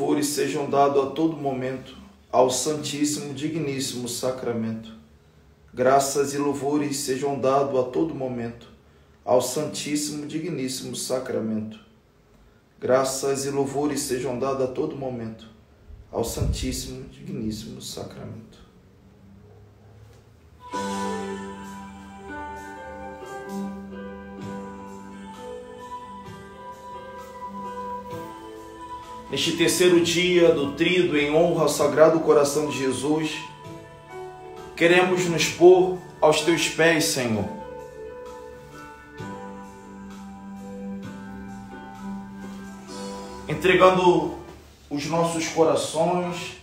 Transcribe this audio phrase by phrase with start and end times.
[0.00, 1.94] louvores sejam dados a todo momento
[2.32, 4.94] ao Santíssimo Digníssimo Sacramento.
[5.74, 8.66] Graças e louvores sejam dados a todo momento
[9.22, 11.78] ao Santíssimo Digníssimo Sacramento.
[12.80, 15.46] Graças e louvores sejam dados a todo momento
[16.10, 18.58] ao Santíssimo Digníssimo Sacramento.
[29.30, 33.30] Neste terceiro dia do trido em honra ao Sagrado Coração de Jesus,
[34.74, 37.44] queremos nos pôr aos teus pés, Senhor.
[43.48, 44.34] Entregando
[44.90, 46.56] os nossos corações,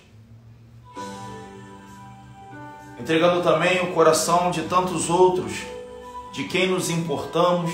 [2.99, 5.53] entregando também o coração de tantos outros,
[6.33, 7.71] de quem nos importamos,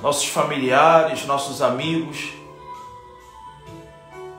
[0.00, 2.35] nossos familiares, nossos amigos,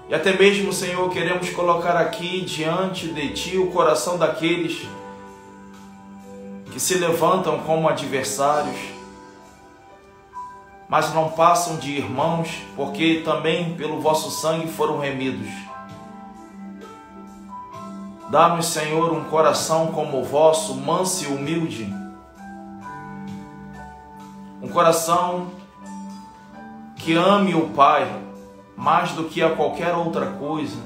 [0.10, 4.88] e até mesmo, Senhor, queremos colocar aqui diante de Ti o coração daqueles
[6.72, 8.78] que se levantam como adversários,
[10.88, 15.50] mas não passam de irmãos, porque também pelo vosso sangue foram remidos.
[18.30, 21.94] Dá-nos, Senhor, um coração como o vosso, manso e humilde.
[24.62, 25.48] Um coração
[26.96, 28.27] que ame o Pai
[28.78, 30.78] mais do que a qualquer outra coisa,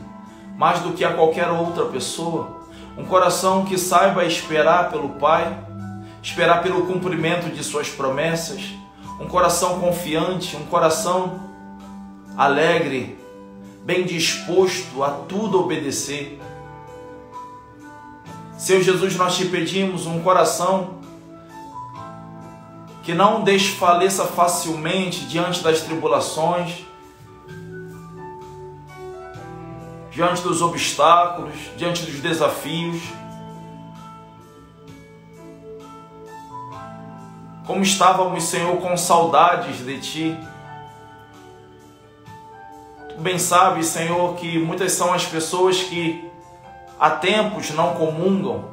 [0.57, 2.61] mais do que a qualquer outra pessoa.
[2.97, 5.55] Um coração que saiba esperar pelo Pai,
[6.23, 8.61] esperar pelo cumprimento de Suas promessas.
[9.19, 11.39] Um coração confiante, um coração
[12.35, 13.19] alegre,
[13.83, 16.39] bem disposto a tudo obedecer
[18.61, 20.99] Senhor Jesus, nós te pedimos um coração
[23.01, 26.85] que não desfaleça facilmente diante das tribulações,
[30.11, 33.01] diante dos obstáculos, diante dos desafios.
[37.65, 40.37] Como estávamos, Senhor, com saudades de Ti.
[43.09, 46.29] Tu bem sabes, Senhor, que muitas são as pessoas que
[46.99, 48.69] há tempos não comungam,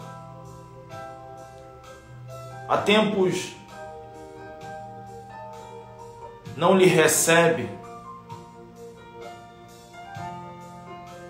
[2.69, 3.52] há tempos
[6.56, 7.77] não lhe recebe.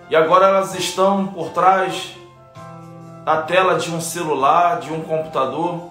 [0.09, 2.15] E agora elas estão por trás
[3.23, 5.89] da tela de um celular, de um computador,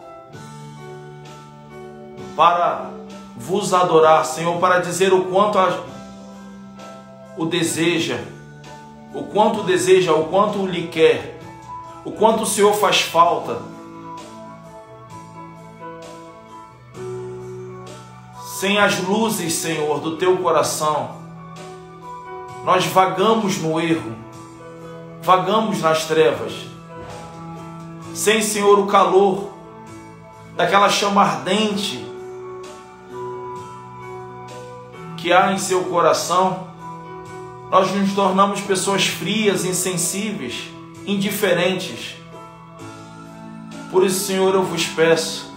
[2.36, 2.90] para
[3.36, 5.84] vos adorar, Senhor, para dizer o quanto a,
[7.36, 8.18] o deseja
[9.14, 11.40] o quanto deseja, o quanto lhe quer,
[12.04, 13.60] o quanto o Senhor faz falta.
[18.60, 21.17] Sem as luzes, Senhor, do teu coração,
[22.68, 24.14] nós vagamos no erro,
[25.22, 26.52] vagamos nas trevas.
[28.14, 29.54] Sem, Senhor, o calor
[30.54, 32.04] daquela chama ardente
[35.16, 36.68] que há em seu coração,
[37.70, 40.68] nós nos tornamos pessoas frias, insensíveis,
[41.06, 42.16] indiferentes.
[43.90, 45.50] Por isso, Senhor, eu vos peço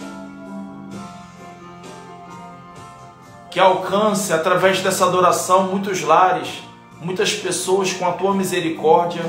[3.52, 6.71] que alcance através dessa adoração muitos lares,
[7.02, 9.24] muitas pessoas com a tua misericórdia,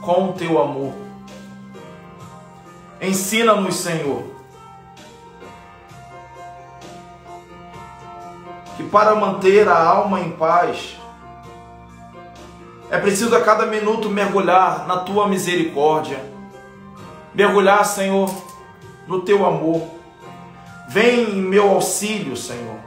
[0.00, 0.92] com o teu amor.
[3.00, 4.24] Ensina-nos, Senhor,
[8.76, 10.96] que para manter a alma em paz,
[12.90, 16.20] é preciso a cada minuto mergulhar na tua misericórdia,
[17.32, 18.30] mergulhar, Senhor,
[19.06, 19.88] no teu amor.
[20.88, 22.81] Vem em meu auxílio, Senhor.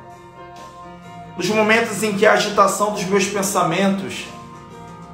[1.37, 4.25] Nos momentos em que a agitação dos meus pensamentos,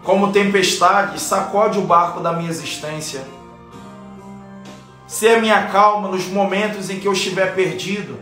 [0.04, 3.26] como tempestade, sacode o barco da minha existência.
[5.08, 8.20] Ser minha calma nos momentos em que eu estiver perdido,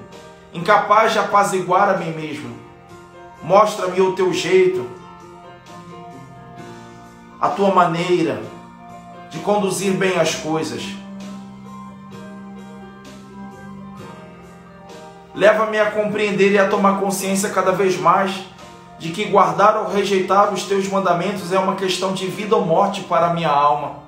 [0.53, 2.55] incapaz de apaziguar a mim mesmo.
[3.43, 4.99] Mostra-me o teu jeito
[7.39, 8.41] a tua maneira
[9.29, 10.83] de conduzir bem as coisas.
[15.39, 18.43] Leva-me a compreender e a tomar consciência cada vez mais
[18.99, 23.03] de que guardar ou rejeitar os teus mandamentos é uma questão de vida ou morte
[23.03, 23.99] para a minha alma.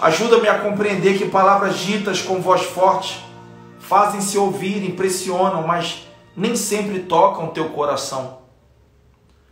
[0.00, 3.20] Ajuda-me a compreender que palavras ditas com voz forte
[3.80, 6.06] fazem-se ouvir, impressionam, mas
[6.36, 8.38] nem sempre tocam teu coração.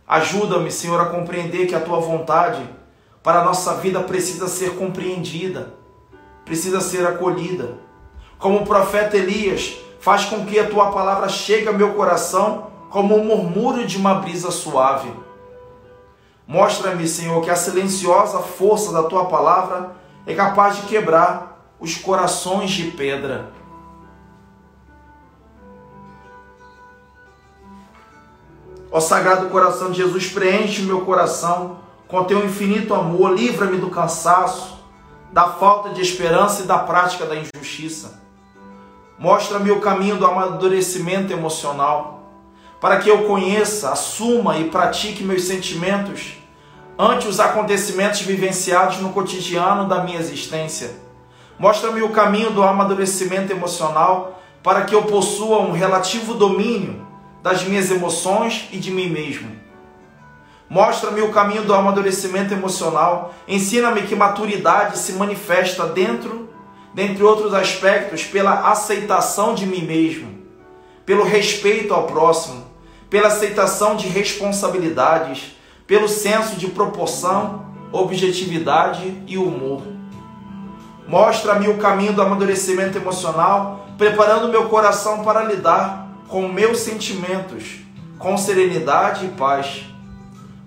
[0.07, 2.63] Ajuda-me, Senhor, a compreender que a tua vontade
[3.21, 5.73] para a nossa vida precisa ser compreendida,
[6.45, 7.90] precisa ser acolhida.
[8.41, 13.15] Como o profeta Elias, faz com que a tua palavra chegue ao meu coração como
[13.15, 15.13] um murmúrio de uma brisa suave.
[16.47, 19.91] Mostra-me, Senhor, que a silenciosa força da tua palavra
[20.25, 23.51] é capaz de quebrar os corações de pedra.
[28.91, 33.91] Ó Sagrado Coração de Jesus, preenche o meu coração com teu infinito amor, livra-me do
[33.91, 34.83] cansaço,
[35.31, 38.19] da falta de esperança e da prática da injustiça.
[39.21, 42.23] Mostra-me o caminho do amadurecimento emocional,
[42.79, 46.37] para que eu conheça, assuma e pratique meus sentimentos
[46.97, 50.89] ante os acontecimentos vivenciados no cotidiano da minha existência.
[51.59, 57.05] Mostra-me o caminho do amadurecimento emocional para que eu possua um relativo domínio
[57.43, 59.51] das minhas emoções e de mim mesmo.
[60.67, 63.35] Mostra-me o caminho do amadurecimento emocional.
[63.47, 66.49] Ensina-me que maturidade se manifesta dentro,
[66.93, 70.39] dentre outros aspectos, pela aceitação de mim mesmo,
[71.05, 72.65] pelo respeito ao próximo,
[73.09, 75.55] pela aceitação de responsabilidades,
[75.87, 79.81] pelo senso de proporção, objetividade e humor.
[81.07, 87.79] Mostra-me o caminho do amadurecimento emocional, preparando meu coração para lidar com meus sentimentos,
[88.17, 89.85] com serenidade e paz.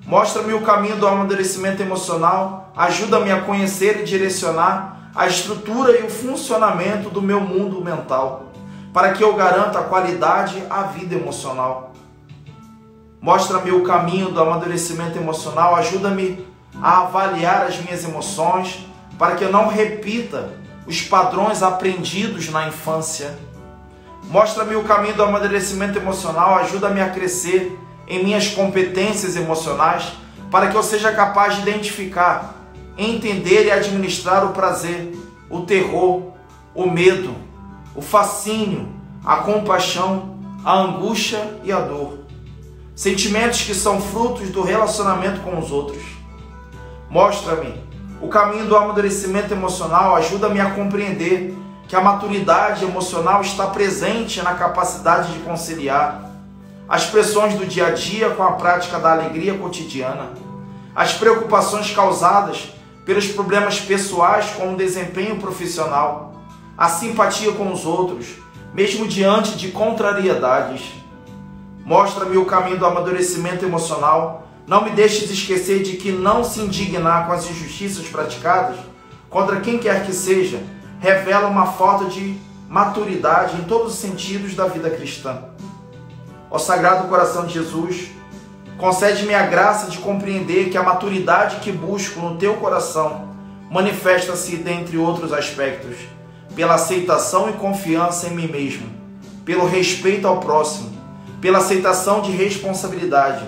[0.07, 6.11] Mostra-me o caminho do amadurecimento emocional, ajuda-me a conhecer e direcionar a estrutura e o
[6.11, 8.53] funcionamento do meu mundo mental,
[8.93, 11.93] para que eu garanta a qualidade à vida emocional.
[13.21, 16.45] Mostra-me o caminho do amadurecimento emocional, ajuda-me
[16.83, 18.87] a avaliar as minhas emoções,
[19.19, 20.51] para que eu não repita
[20.87, 23.35] os padrões aprendidos na infância.
[24.25, 27.79] Mostra-me o caminho do amadurecimento emocional, ajuda-me a crescer
[28.09, 30.13] em minhas competências emocionais,
[30.51, 32.55] para que eu seja capaz de identificar,
[32.97, 35.17] entender e administrar o prazer,
[35.51, 36.33] o terror,
[36.75, 37.35] o medo,
[37.95, 38.89] o fascínio,
[39.25, 42.19] a compaixão, a angústia e a dor.
[42.95, 46.03] Sentimentos que são frutos do relacionamento com os outros.
[47.11, 47.75] Mostra-me
[48.21, 51.55] o caminho do amadurecimento emocional ajuda-me a compreender
[51.87, 56.31] que a maturidade emocional está presente na capacidade de conciliar
[56.89, 60.31] as pressões do dia a dia com a prática da alegria cotidiana,
[60.95, 62.73] as preocupações causadas
[63.05, 66.43] pelos problemas pessoais com o desempenho profissional,
[66.77, 68.27] a simpatia com os outros,
[68.73, 70.83] mesmo diante de contrariedades.
[71.85, 77.27] Mostra-me o caminho do amadurecimento emocional não me deixes esquecer de que não se indignar
[77.27, 78.79] com as injustiças praticadas
[79.29, 80.63] contra quem quer que seja
[81.01, 85.45] revela uma falta de maturidade em todos os sentidos da vida cristã.
[86.51, 88.09] Ó Sagrado Coração de Jesus,
[88.85, 93.31] concede-me a graça de compreender que a maturidade que busco no teu coração
[93.71, 95.97] manifesta-se, dentre outros aspectos,
[96.55, 98.87] pela aceitação e confiança em mim mesmo,
[99.43, 100.93] pelo respeito ao próximo,
[101.41, 103.43] pela aceitação de responsabilidade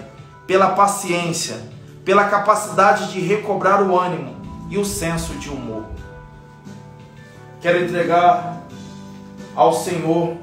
[0.46, 1.56] pela paciência,
[2.02, 4.36] pela capacidade de recobrar o ânimo
[4.70, 5.84] e o senso de humor.
[7.60, 8.62] Quero entregar
[9.54, 10.34] ao Senhor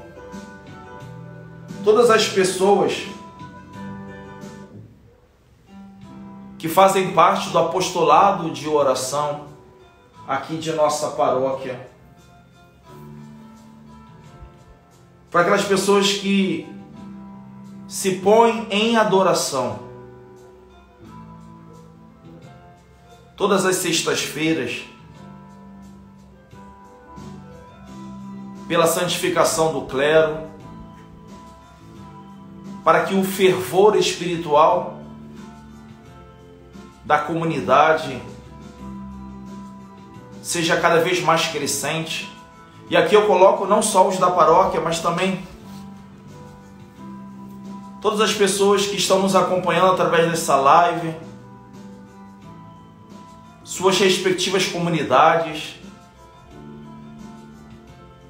[1.82, 3.12] todas as pessoas
[6.64, 9.48] que fazem parte do apostolado de oração
[10.26, 11.90] aqui de nossa paróquia.
[15.30, 16.66] Para aquelas pessoas que
[17.86, 19.80] se põem em adoração
[23.36, 24.84] todas as sextas-feiras,
[28.66, 30.48] pela santificação do clero,
[32.82, 34.93] para que o fervor espiritual
[37.04, 38.20] da comunidade
[40.42, 42.30] seja cada vez mais crescente.
[42.88, 45.46] E aqui eu coloco não só os da paróquia, mas também
[48.00, 51.14] todas as pessoas que estão nos acompanhando através dessa live
[53.64, 55.74] suas respectivas comunidades,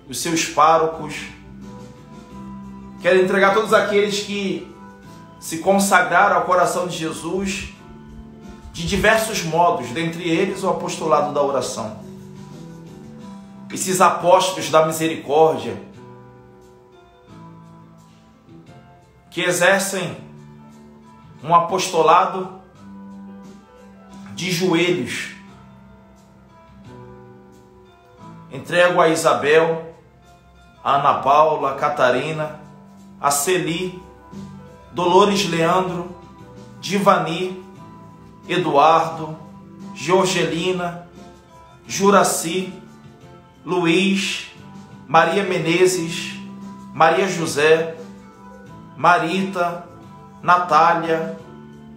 [0.09, 1.17] os seus párocos.
[3.03, 4.73] Quero entregar todos aqueles que
[5.41, 7.74] se consagraram ao coração de Jesus
[8.75, 11.97] de diversos modos, dentre eles o apostolado da oração.
[13.73, 15.81] Esses apóstolos da misericórdia
[19.31, 20.17] que exercem
[21.41, 22.61] um apostolado
[24.35, 25.37] de joelhos.
[28.51, 29.95] Entrego a Isabel,
[30.83, 32.59] a Ana Paula, a Catarina,
[33.21, 34.03] a Celi,
[34.93, 36.17] Dolores Leandro,
[36.81, 37.64] Divani,
[38.49, 39.39] Eduardo,
[39.95, 41.07] Georgelina,
[41.87, 42.73] Juraci,
[43.65, 44.51] Luiz,
[45.09, 46.35] Maria Menezes,
[46.93, 47.97] Maria José,
[48.97, 49.87] Marita,
[50.43, 51.39] Natália,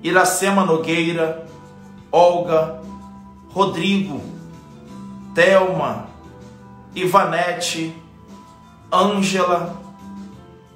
[0.03, 1.45] Iracema Nogueira,
[2.11, 2.81] Olga,
[3.49, 4.21] Rodrigo,
[5.35, 6.07] Thelma,
[6.95, 7.93] Ivanete,
[8.91, 9.75] Ângela,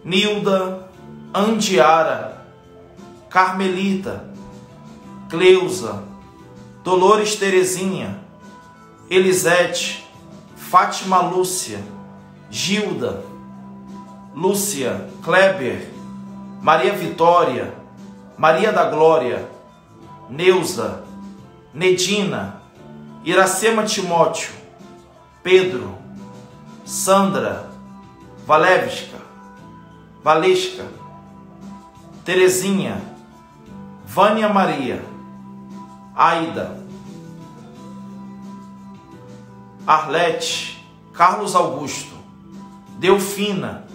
[0.03, 0.87] Nilda,
[1.33, 2.45] Andiara,
[3.29, 4.30] Carmelita,
[5.31, 6.03] Cleusa,
[6.83, 8.19] Dolores Terezinha,
[9.09, 10.05] Elisete,
[10.57, 11.79] Fátima Lúcia,
[12.49, 13.23] Gilda,
[14.35, 15.89] Lúcia, Kleber,
[16.61, 17.73] Maria Vitória,
[18.37, 19.47] Maria da Glória,
[20.29, 21.05] Neuza,
[21.73, 22.61] Nedina,
[23.23, 24.49] Iracema Timóteo,
[25.41, 25.97] Pedro,
[26.83, 27.69] Sandra,
[28.45, 29.17] Valevska,
[30.21, 30.83] Valesca,
[32.25, 33.01] Terezinha,
[34.05, 35.10] Vânia Maria,
[36.21, 36.77] Aida,
[39.87, 40.77] Arlete,
[41.11, 42.13] Carlos Augusto,
[42.99, 43.87] Delfina,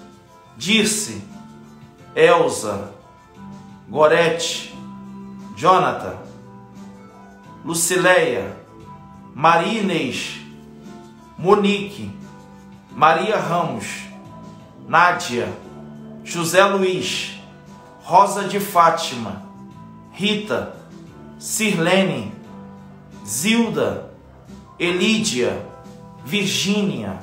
[0.57, 1.23] Dirce,
[2.17, 2.93] Elza,
[3.89, 4.75] Gorete,
[5.55, 6.17] Jonathan,
[7.65, 8.57] Lucileia,
[9.33, 10.41] Maria Inês,
[11.39, 12.11] Monique,
[12.91, 13.87] Maria Ramos,
[14.89, 15.49] Nádia,
[16.25, 17.39] José Luiz,
[18.03, 19.45] Rosa de Fátima,
[20.11, 20.86] Rita,
[21.39, 22.33] Sirlene,
[23.27, 24.11] Zilda,
[24.79, 25.67] Elídia,
[26.25, 27.19] Virgínia.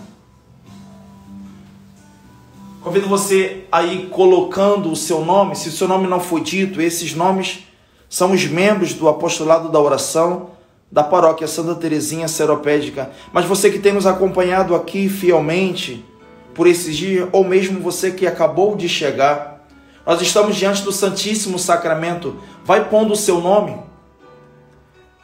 [2.82, 7.16] Convido você aí colocando o seu nome, se o seu nome não foi dito, esses
[7.16, 7.66] nomes
[8.10, 10.52] são os membros do apostolado da oração
[10.92, 13.10] da paróquia Santa Teresinha Seropédica.
[13.32, 16.06] Mas você que tem nos acompanhado aqui fielmente
[16.54, 19.66] por esses dias, ou mesmo você que acabou de chegar,
[20.06, 22.36] nós estamos diante do Santíssimo Sacramento.
[22.64, 23.93] Vai pondo o seu nome.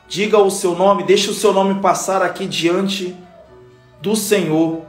[0.10, 3.16] Diga o seu nome, deixe o seu nome passar aqui diante
[4.02, 4.82] do Senhor.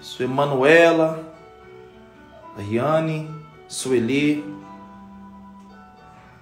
[0.00, 1.22] Sua Emanuela,
[2.56, 3.30] Riane,
[3.68, 4.42] Sueli,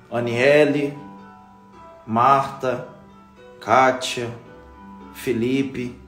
[0.09, 0.97] Aniele,
[2.07, 2.95] Marta,
[3.65, 4.31] Kátia,
[5.15, 5.99] Felipe,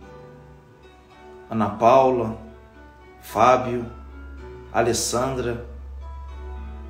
[1.48, 2.36] Ana Paula,
[3.22, 3.86] Fábio,
[4.70, 5.66] Alessandra,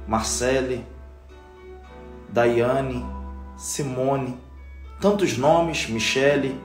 [0.08, 0.84] Marcele,
[2.28, 3.06] Daiane,
[3.56, 4.36] Simone,
[5.00, 6.60] tantos nomes, Michele,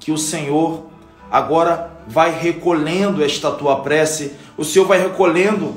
[0.00, 0.86] que o Senhor
[1.30, 5.76] agora vai recolhendo esta tua prece, o Senhor vai recolhendo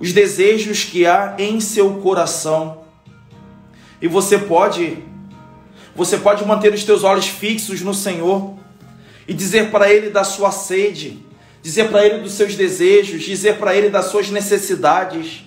[0.00, 2.86] os desejos que há em seu coração.
[4.00, 5.12] E você pode
[5.94, 8.54] você pode manter os teus olhos fixos no Senhor
[9.28, 11.24] e dizer para ele da sua sede,
[11.62, 15.44] dizer para ele dos seus desejos, dizer para ele das suas necessidades.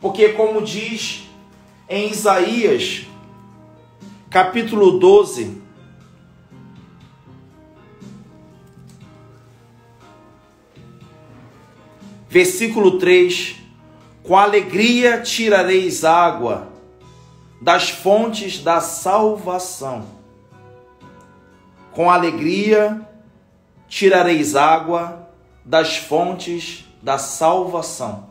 [0.00, 1.22] Porque como diz
[1.88, 3.06] em Isaías,
[4.28, 5.62] capítulo 12,
[12.28, 13.56] versículo 3:
[14.22, 16.73] Com alegria tirareis água
[17.60, 20.06] das fontes da salvação.
[21.92, 23.08] Com alegria
[23.88, 25.28] tirareis água
[25.64, 28.28] das fontes da salvação.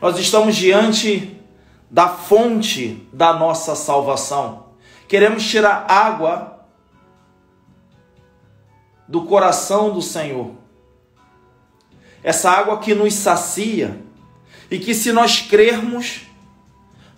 [0.00, 1.38] Nós estamos diante
[1.90, 4.70] da fonte da nossa salvação.
[5.08, 6.64] Queremos tirar água
[9.08, 10.52] do coração do Senhor.
[12.22, 14.00] Essa água que nos sacia
[14.70, 16.29] e que, se nós crermos,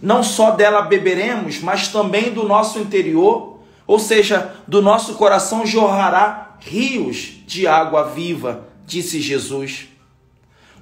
[0.02, 6.56] não só dela beberemos, mas também do nosso interior, ou seja, do nosso coração jorrará
[6.58, 9.88] rios de água viva, disse Jesus.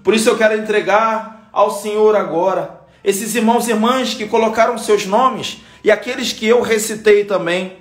[0.02, 5.04] Por isso eu quero entregar ao Senhor agora esses irmãos e irmãs que colocaram seus
[5.04, 7.76] nomes e aqueles que eu recitei também.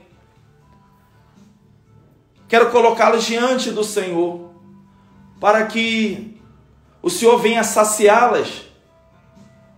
[2.50, 4.50] Quero colocá-los diante do Senhor
[5.40, 6.42] para que
[7.02, 8.69] o Senhor venha saciá-las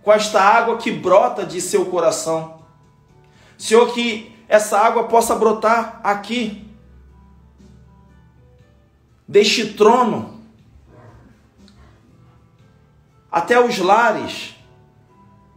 [0.02, 2.62] com esta água que brota de seu coração.
[3.56, 6.68] Senhor, que essa água possa brotar aqui,
[9.26, 10.40] deste trono,
[13.30, 14.54] até os lares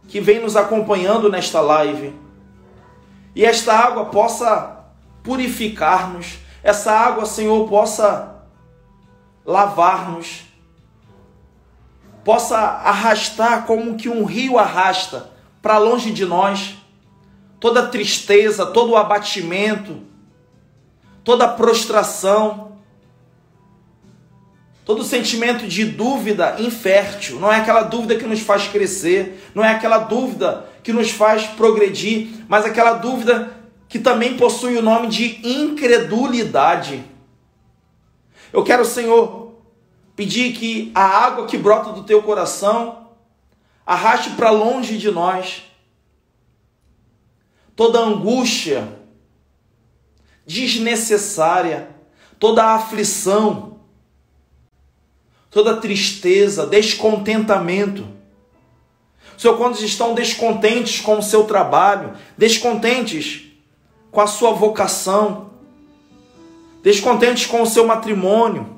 [0.08, 2.18] que vem nos acompanhando nesta live.
[3.34, 4.86] E esta água possa
[5.22, 8.36] purificar-nos, essa água, Senhor, possa
[9.44, 10.45] lavar-nos,
[12.26, 15.30] possa arrastar como que um rio arrasta
[15.62, 16.74] para longe de nós
[17.60, 20.02] toda tristeza, todo o abatimento,
[21.22, 22.72] toda prostração,
[24.84, 27.38] todo sentimento de dúvida infértil.
[27.38, 31.46] Não é aquela dúvida que nos faz crescer, não é aquela dúvida que nos faz
[31.46, 33.52] progredir, mas aquela dúvida
[33.88, 37.04] que também possui o nome de incredulidade.
[38.52, 39.45] Eu quero, Senhor,
[40.16, 43.10] pedir que a água que brota do teu coração
[43.84, 45.62] arraste para longe de nós
[47.76, 48.98] toda angústia
[50.46, 51.90] desnecessária,
[52.38, 53.80] toda aflição,
[55.50, 58.06] toda tristeza, descontentamento.
[59.36, 63.42] Senhor, quando estão descontentes com o seu trabalho, descontentes
[64.10, 65.50] com a sua vocação,
[66.82, 68.75] descontentes com o seu matrimônio,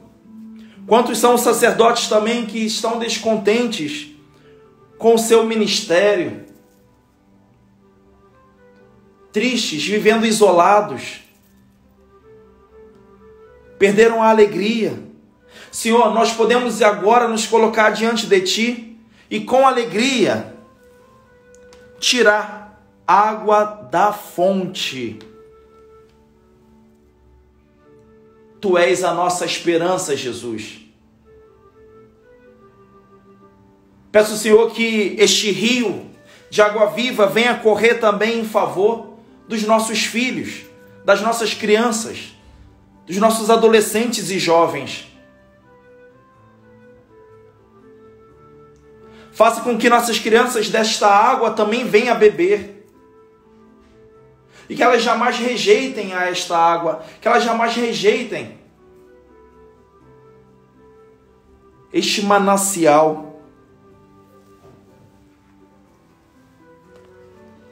[0.89, 4.09] Quantos são os sacerdotes também que estão descontentes
[4.97, 6.47] com o seu ministério,
[9.31, 11.21] tristes, vivendo isolados,
[13.79, 14.99] perderam a alegria.
[15.71, 18.99] Senhor, nós podemos agora nos colocar diante de Ti
[19.31, 20.55] e com alegria
[22.01, 25.19] tirar água da fonte.
[28.61, 30.81] Tu és a nossa esperança, Jesus.
[34.11, 36.11] Peço, Senhor, que este rio
[36.51, 40.63] de água viva venha correr também em favor dos nossos filhos,
[41.05, 42.35] das nossas crianças,
[43.07, 45.07] dos nossos adolescentes e jovens.
[49.33, 52.78] Faça com que nossas crianças desta água também venham a beber.
[54.69, 58.59] E que elas jamais rejeitem a esta água, que elas jamais rejeitem
[61.93, 63.41] este manancial.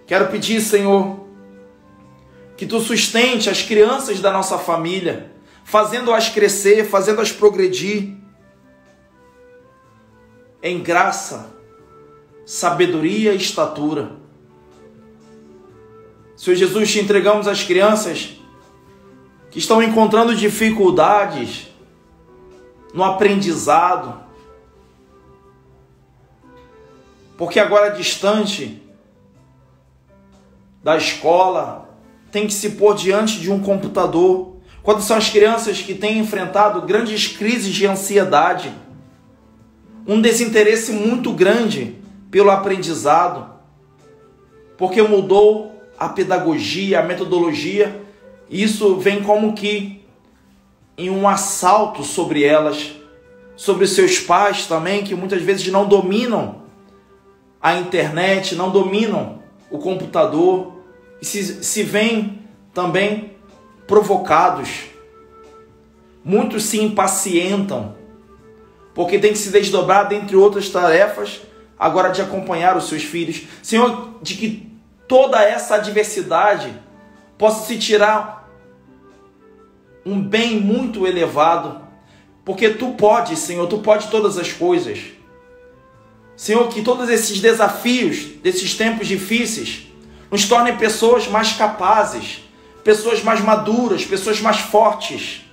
[0.06, 1.26] Quero pedir, Senhor,
[2.56, 5.32] que tu sustente as crianças da nossa família,
[5.64, 8.16] fazendo-as crescer, fazendo-as progredir
[10.62, 11.54] em graça,
[12.46, 14.25] sabedoria e estatura.
[16.37, 18.37] Senhor Jesus, te entregamos as crianças
[19.51, 21.68] que estão encontrando dificuldades
[22.92, 24.20] no aprendizado,
[27.38, 28.83] porque agora distante
[30.87, 31.88] da escola,
[32.31, 34.57] tem que se pôr diante de um computador.
[34.85, 38.72] Quando são as crianças que têm enfrentado grandes crises de ansiedade,
[40.07, 41.96] um desinteresse muito grande
[42.31, 43.51] pelo aprendizado,
[44.79, 48.02] porque mudou a pedagogia, a metodologia,
[48.50, 50.04] isso vem como que
[50.96, 52.92] em um assalto sobre elas,
[53.54, 56.62] sobre seus pais também, que muitas vezes não dominam
[57.61, 60.72] a internet, não dominam o computador,
[61.20, 62.40] e se, se veem
[62.72, 63.32] também
[63.87, 64.68] provocados.
[66.24, 67.94] Muitos se impacientam,
[68.94, 71.40] porque tem que se desdobrar, dentre outras tarefas,
[71.78, 73.42] agora de acompanhar os seus filhos.
[73.62, 74.65] Senhor, de que
[75.09, 76.75] toda essa adversidade
[77.38, 78.49] possa se tirar
[80.05, 81.81] um bem muito elevado,
[82.45, 85.01] porque tu podes, Senhor, tu podes todas as coisas.
[86.37, 89.88] Senhor, que todos esses desafios desses tempos difíceis
[90.31, 92.42] nos tornem pessoas mais capazes,
[92.85, 95.45] pessoas mais maduras, pessoas mais fortes,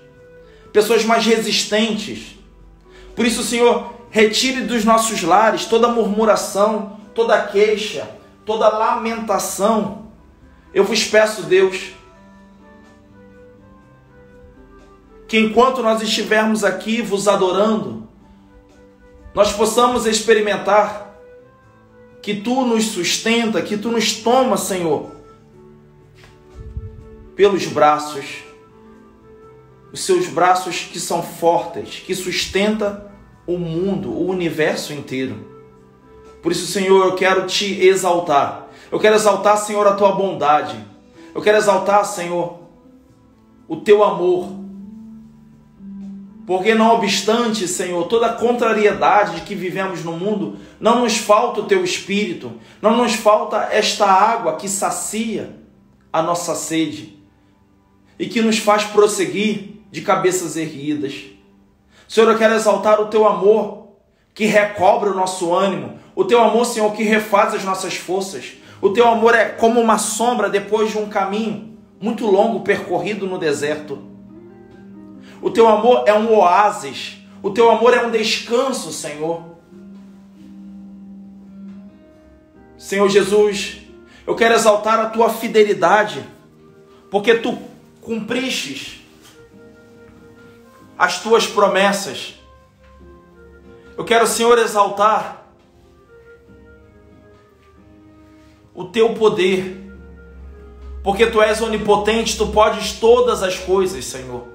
[0.72, 2.36] pessoas mais resistentes.
[3.16, 8.08] Por isso, Senhor, retire dos nossos lares toda murmuração, toda queixa,
[8.45, 10.08] toda lamentação.
[10.73, 11.91] Eu vos peço, Deus,
[15.27, 18.08] que enquanto nós estivermos aqui vos adorando,
[19.34, 21.19] nós possamos experimentar
[22.21, 25.12] que tu nos sustenta, que tu nos toma, Senhor,
[27.36, 28.43] pelos braços,
[29.91, 33.12] os seus braços que são fortes, que sustenta
[33.45, 35.53] o mundo, o universo inteiro.
[36.43, 38.67] Por isso, Senhor, eu quero te exaltar.
[38.91, 40.77] Eu quero exaltar, Senhor, a tua bondade.
[41.34, 42.60] Eu quero exaltar, Senhor,
[43.67, 44.63] o teu amor
[46.45, 51.62] porque não obstante, Senhor, toda a contrariedade de que vivemos no mundo, não nos falta
[51.62, 52.51] o teu espírito,
[52.82, 55.56] não nos falta esta água que sacia
[56.12, 57.17] a nossa sede
[58.19, 61.15] e que nos faz prosseguir de cabeças erguidas.
[62.08, 63.88] Senhor, eu quero exaltar o teu amor
[64.34, 68.54] que recobre o nosso ânimo, o teu amor, Senhor, que refaz as nossas forças.
[68.82, 73.38] O teu amor é como uma sombra depois de um caminho muito longo percorrido no
[73.38, 74.02] deserto.
[75.41, 77.17] O teu amor é um oásis.
[77.41, 79.43] O teu amor é um descanso, Senhor.
[82.78, 83.78] Senhor Jesus,
[84.28, 86.23] eu quero exaltar a tua fidelidade,
[87.10, 87.58] porque tu
[88.02, 89.02] cumpristes
[90.97, 92.36] as tuas promessas.
[93.97, 95.42] Eu quero, Senhor, exaltar
[98.73, 99.83] o teu poder,
[101.03, 104.47] porque tu és onipotente, tu podes todas as coisas, Senhor.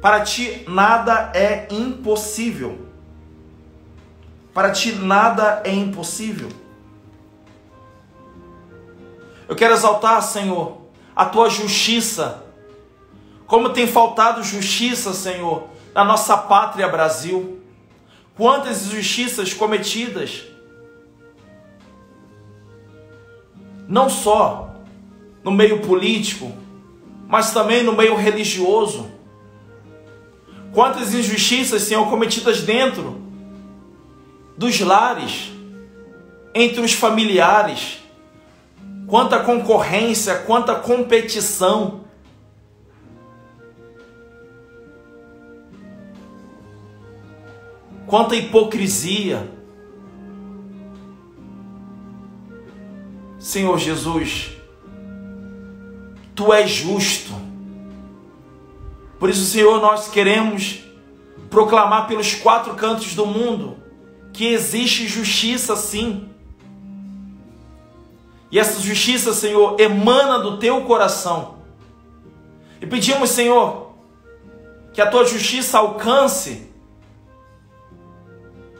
[0.00, 2.86] Para ti nada é impossível.
[4.54, 6.48] Para ti nada é impossível.
[9.48, 10.78] Eu quero exaltar, Senhor,
[11.14, 12.44] a tua justiça.
[13.46, 17.60] Como tem faltado justiça, Senhor, na nossa pátria Brasil.
[18.36, 20.44] Quantas injustiças cometidas.
[23.90, 24.74] Não só
[25.44, 26.50] no meio político,
[27.28, 29.20] mas também no meio religioso
[30.72, 33.20] Quantas injustiças são cometidas dentro
[34.56, 35.50] dos lares,
[36.54, 38.00] entre os familiares,
[39.06, 42.00] quanta concorrência, quanta competição.
[48.06, 49.59] Quanta hipocrisia.
[53.40, 54.50] Senhor Jesus,
[56.36, 57.32] Tu és justo.
[59.18, 60.80] Por isso, Senhor, nós queremos
[61.50, 63.76] proclamar pelos quatro cantos do mundo
[64.32, 66.28] que existe justiça sim.
[68.50, 71.56] E essa justiça, Senhor, emana do teu coração.
[72.80, 73.92] E pedimos, Senhor,
[74.92, 76.70] que a tua justiça alcance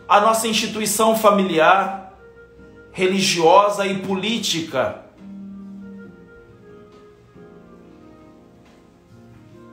[0.08, 1.99] a nossa instituição familiar,
[2.92, 5.02] religiosa e política.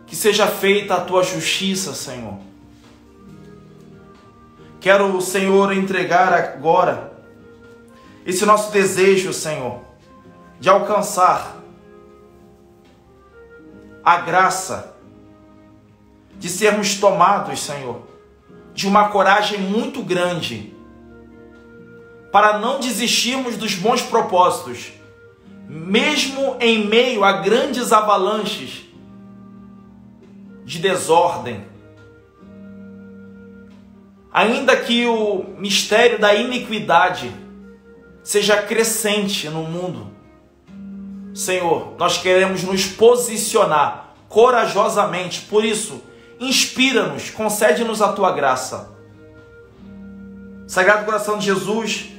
[0.05, 2.39] Que seja feita a tua justiça, Senhor.
[4.79, 7.11] Quero, Senhor, entregar agora
[8.25, 9.81] esse nosso desejo, Senhor,
[10.59, 11.57] de alcançar
[14.03, 14.95] a graça
[16.37, 18.03] de sermos tomados, Senhor,
[18.73, 20.76] de uma coragem muito grande
[22.37, 24.91] para não desistirmos dos bons propósitos,
[25.67, 28.85] mesmo em meio a grandes avalanches
[30.63, 31.65] de desordem.
[34.31, 37.33] Ainda que o mistério da iniquidade
[38.21, 40.11] seja crescente no mundo,
[41.33, 46.03] Senhor, nós queremos nos posicionar corajosamente, por isso,
[46.39, 48.95] inspira-nos, concede-nos a tua graça.
[50.67, 52.15] Sagrado coração de Jesus,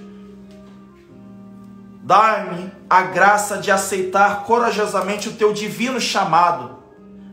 [2.09, 6.79] dá-me a graça de aceitar corajosamente o teu divino chamado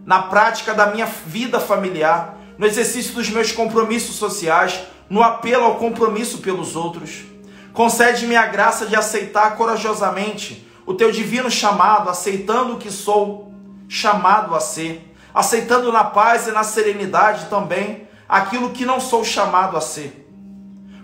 [0.05, 5.75] na prática da minha vida familiar, no exercício dos meus compromissos sociais, no apelo ao
[5.75, 7.23] compromisso pelos outros.
[7.71, 13.53] Concede-me a graça de aceitar corajosamente o teu divino chamado, aceitando o que sou
[13.87, 19.77] chamado a ser, aceitando na paz e na serenidade também aquilo que não sou chamado
[19.77, 20.29] a ser.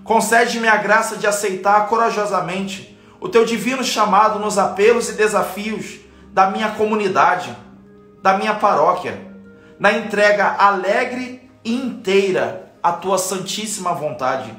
[0.04, 2.91] Concede-me a graça de aceitar corajosamente
[3.22, 6.00] o teu divino chamado nos apelos e desafios
[6.34, 7.56] da minha comunidade
[8.22, 9.20] da minha paróquia,
[9.80, 14.54] na entrega alegre e inteira à tua santíssima vontade.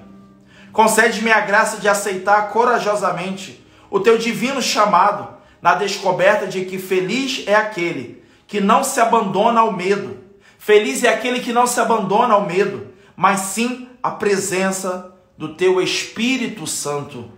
[0.73, 5.29] Concede-me a graça de aceitar corajosamente o teu divino chamado,
[5.61, 10.19] na descoberta de que feliz é aquele que não se abandona ao medo.
[10.59, 15.81] Feliz é aquele que não se abandona ao medo, mas sim à presença do teu
[15.81, 17.31] Espírito Santo.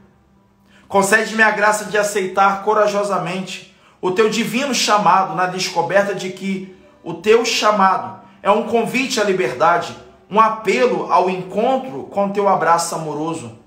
[0.95, 7.15] Concede-me a graça de aceitar corajosamente o teu divino chamado na descoberta de que o
[7.15, 9.93] teu chamado é um convite à liberdade,
[10.31, 13.59] um apelo ao encontro com teu abraço amoroso.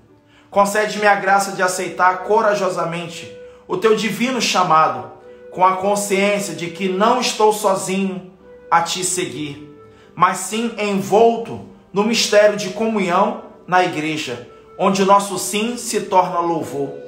[0.48, 3.30] Concede-me a graça de aceitar corajosamente
[3.68, 5.12] o teu divino chamado,
[5.52, 8.32] com a consciência de que não estou sozinho
[8.70, 9.70] a te seguir,
[10.14, 11.60] mas sim envolto
[11.92, 17.06] no mistério de comunhão na igreja, onde o nosso sim se torna louvor.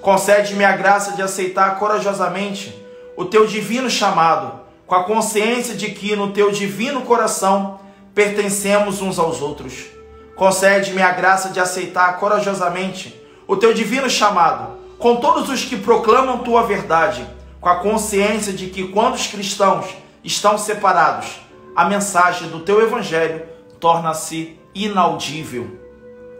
[0.00, 2.74] Concede-me a graça de aceitar corajosamente
[3.16, 7.78] o teu divino chamado, com a consciência de que no teu divino coração
[8.14, 9.86] pertencemos uns aos outros.
[10.34, 13.14] Concede-me a graça de aceitar corajosamente
[13.46, 17.26] o teu divino chamado, com todos os que proclamam tua verdade,
[17.60, 19.86] com a consciência de que quando os cristãos
[20.24, 21.40] estão separados,
[21.76, 23.42] a mensagem do teu evangelho
[23.78, 25.78] torna-se inaudível.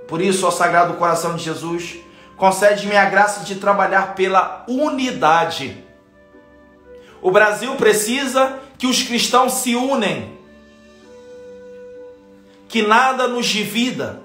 [0.09, 1.99] Por isso, ó Sagrado Coração de Jesus,
[2.41, 5.85] Concede-me a graça de trabalhar pela unidade.
[7.21, 10.39] O Brasil precisa que os cristãos se unem,
[12.67, 14.23] que nada nos divida,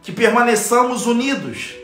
[0.00, 1.74] que permaneçamos unidos.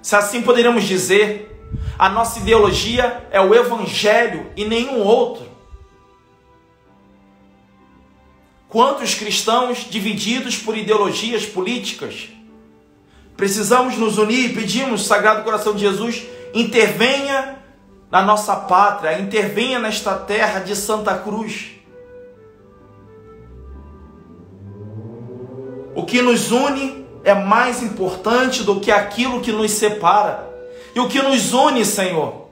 [0.00, 1.54] Se assim poderíamos dizer,
[1.98, 5.46] a nossa ideologia é o Evangelho e nenhum outro.
[8.76, 12.28] Quantos cristãos divididos por ideologias políticas?
[13.34, 17.56] Precisamos nos unir e pedimos, Sagrado Coração de Jesus, intervenha
[18.10, 21.70] na nossa pátria, intervenha nesta terra de Santa Cruz.
[25.94, 30.50] O que nos une é mais importante do que aquilo que nos separa.
[30.94, 32.48] E o que nos une, Senhor,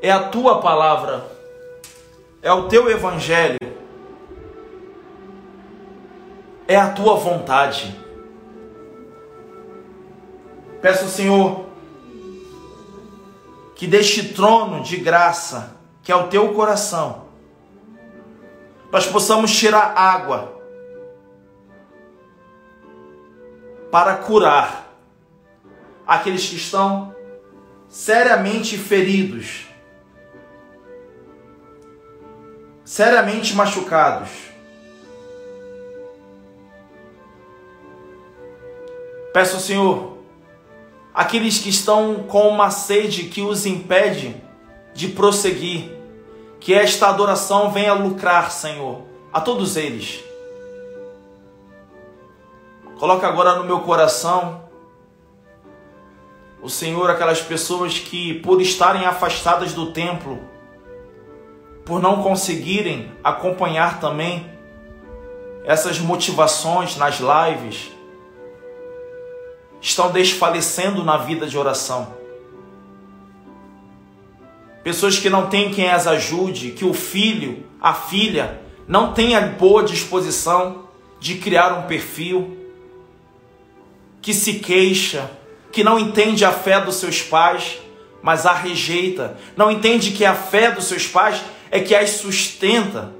[0.00, 1.26] é a tua palavra,
[2.40, 3.71] é o teu evangelho
[6.66, 7.98] é a tua vontade.
[10.80, 11.66] Peço, Senhor,
[13.74, 17.26] que deste trono de graça, que é o teu coração,
[18.90, 20.60] nós possamos tirar água
[23.90, 24.92] para curar
[26.06, 27.14] aqueles que estão
[27.88, 29.66] seriamente feridos,
[32.84, 34.51] seriamente machucados.
[39.32, 40.18] Peço, Senhor,
[41.14, 44.36] aqueles que estão com uma sede que os impede
[44.94, 45.90] de prosseguir,
[46.60, 50.22] que esta adoração venha lucrar, Senhor, a todos eles.
[52.98, 54.62] Coloca agora no meu coração,
[56.62, 60.38] o Senhor, aquelas pessoas que, por estarem afastadas do templo,
[61.84, 64.46] por não conseguirem acompanhar também
[65.64, 67.90] essas motivações nas lives,
[69.82, 72.14] estão desfalecendo na vida de oração.
[74.84, 79.40] Pessoas que não têm quem as ajude, que o filho, a filha, não tem a
[79.40, 80.84] boa disposição
[81.20, 82.56] de criar um perfil,
[84.20, 85.30] que se queixa,
[85.72, 87.78] que não entende a fé dos seus pais,
[88.22, 93.12] mas a rejeita, não entende que a fé dos seus pais é que as sustenta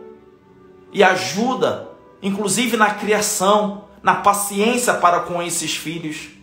[0.93, 1.89] e ajuda,
[2.23, 6.42] inclusive na criação, na paciência para com esses filhos.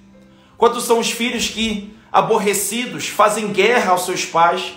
[0.60, 4.74] Quantos são os filhos que, aborrecidos, fazem guerra aos seus pais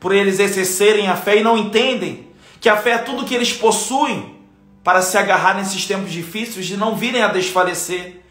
[0.00, 3.52] por eles exercerem a fé e não entendem que a fé é tudo que eles
[3.52, 4.36] possuem
[4.82, 8.22] para se agarrar nesses tempos difíceis e não virem a desfalecer,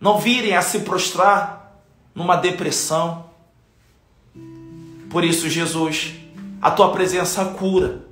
[0.00, 1.82] não virem a se prostrar
[2.14, 3.26] numa depressão.
[5.10, 6.12] Por isso, Jesus,
[6.60, 8.06] a tua presença cura,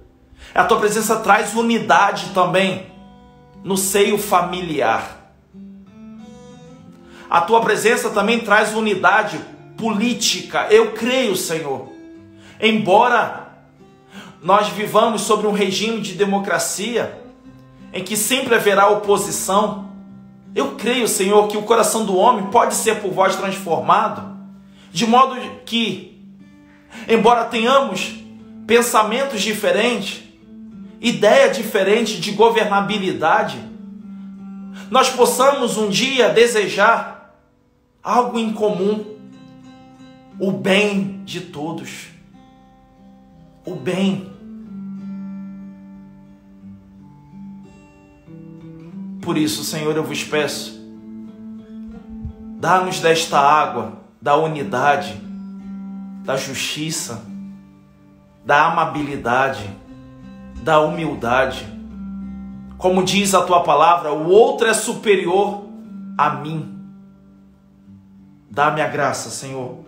[0.52, 2.90] a tua presença traz unidade também
[3.62, 5.19] no seio familiar.
[7.30, 9.40] A tua presença também traz unidade
[9.76, 10.66] política.
[10.68, 11.88] Eu creio, Senhor.
[12.60, 13.48] Embora
[14.42, 17.22] nós vivamos sobre um regime de democracia
[17.92, 19.90] em que sempre haverá oposição,
[20.56, 24.36] eu creio, Senhor, que o coração do homem pode ser por vós transformado,
[24.90, 26.20] de modo que,
[27.08, 28.12] embora tenhamos
[28.66, 30.22] pensamentos diferentes,
[31.00, 33.58] ideia diferente de governabilidade,
[34.90, 37.19] nós possamos um dia desejar
[38.02, 39.04] algo em comum,
[40.38, 42.08] o bem de todos.
[43.64, 44.30] O bem.
[49.20, 50.80] Por isso, Senhor, eu vos peço,
[52.58, 55.14] dá-nos desta água da unidade,
[56.24, 57.24] da justiça,
[58.44, 59.68] da amabilidade,
[60.62, 61.66] da humildade.
[62.76, 65.64] Como diz a tua palavra, o outro é superior
[66.16, 66.79] a mim.
[68.50, 69.78] Dá-me a graça, Senhor,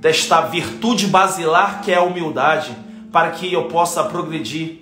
[0.00, 2.76] desta virtude basilar que é a humildade,
[3.10, 4.80] para que eu possa progredir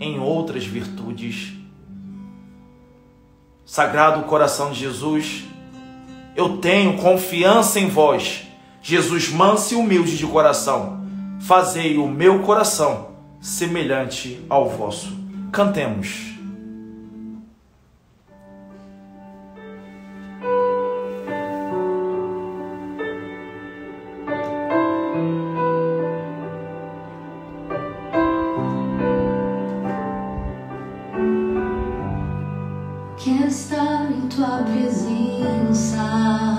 [0.00, 1.52] em outras virtudes.
[3.66, 5.44] Sagrado coração de Jesus,
[6.34, 8.46] eu tenho confiança em vós,
[8.80, 11.04] Jesus manso e humilde de coração.
[11.40, 15.14] Fazei o meu coração semelhante ao vosso.
[15.52, 16.35] Cantemos.
[33.26, 36.55] Quero estar em tua presença.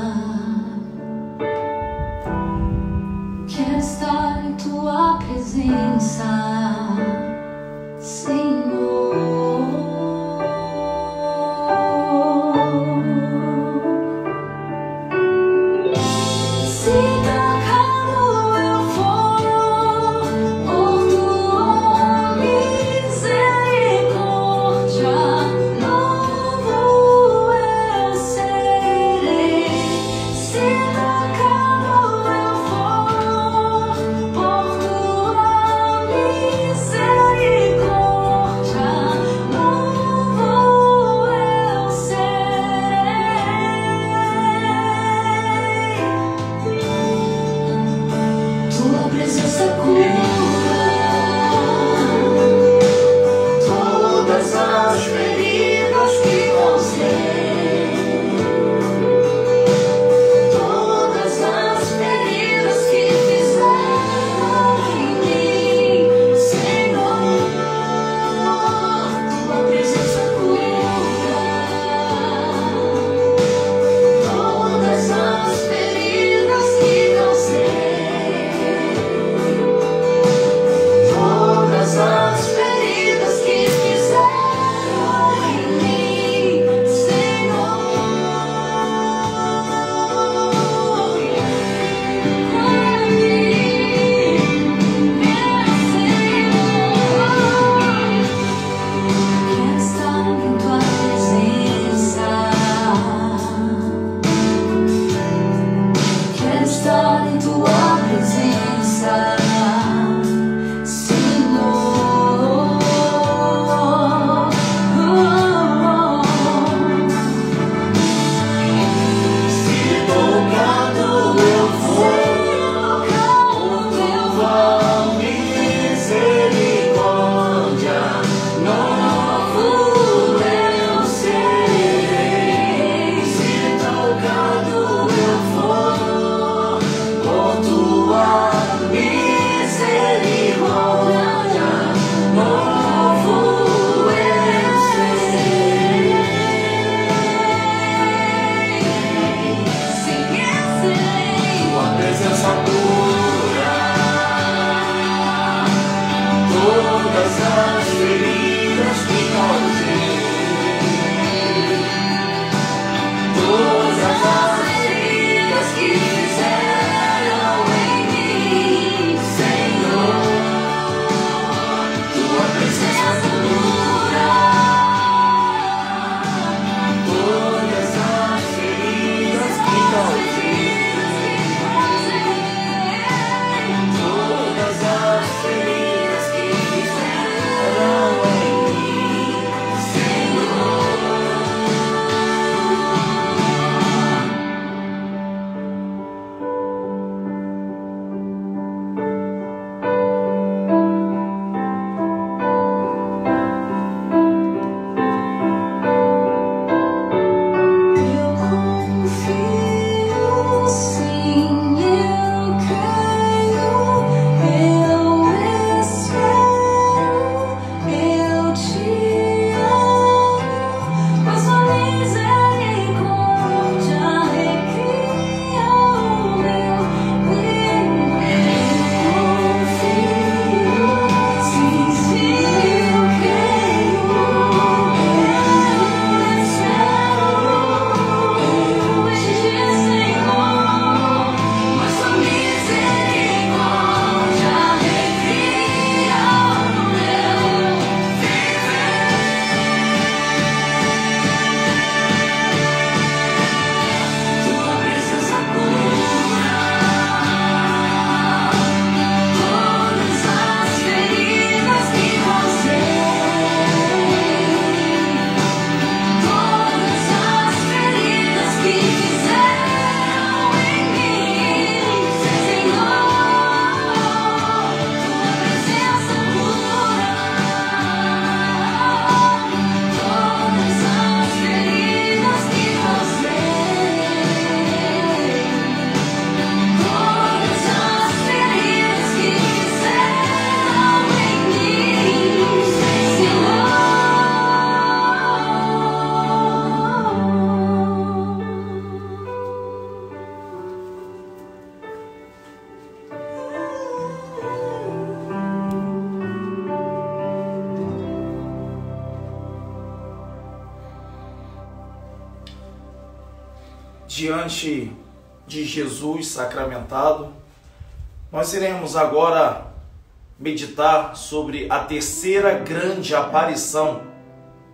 [321.27, 324.01] Sobre a terceira grande aparição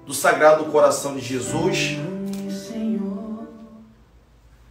[0.05, 1.97] do Sagrado Coração de Jesus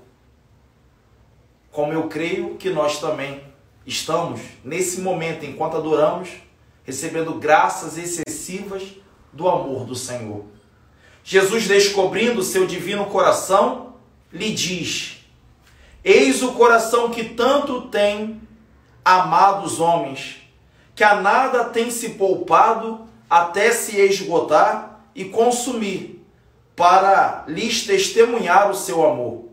[1.71, 3.43] Como eu creio que nós também
[3.87, 6.31] estamos, nesse momento, enquanto adoramos,
[6.85, 8.83] recebendo graças excessivas
[9.33, 10.45] do amor do Senhor.
[11.25, 13.97] Jesus, descobrindo seu divino coração,
[14.31, 15.25] lhe diz:
[16.05, 18.44] Eis o coração que tanto tem
[19.05, 20.43] amado os homens,
[20.95, 26.25] que a nada tem se poupado até se esgotar e consumir,
[26.77, 29.45] para lhes testemunhar o seu amor.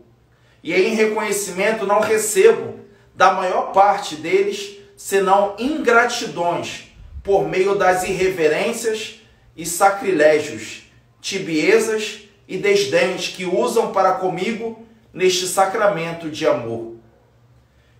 [0.62, 2.80] E em reconhecimento não recebo
[3.14, 6.92] da maior parte deles senão ingratidões
[7.22, 9.20] por meio das irreverências
[9.56, 10.84] e sacrilégios,
[11.20, 16.96] tibiezas e desdéns que usam para comigo neste sacramento de amor.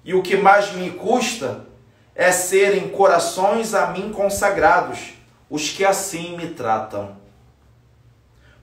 [0.05, 1.65] E o que mais me custa
[2.15, 5.15] é serem corações a mim consagrados,
[5.49, 7.17] os que assim me tratam.